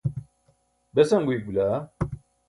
besan 0.95 1.21
guyik 1.27 1.43
bila 1.49 1.67